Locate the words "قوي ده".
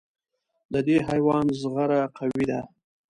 2.17-2.59